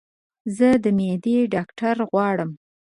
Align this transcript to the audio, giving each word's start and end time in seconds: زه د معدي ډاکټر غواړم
زه 0.57 0.69
د 0.83 0.85
معدي 0.97 1.35
ډاکټر 1.53 1.95
غواړم 2.11 2.49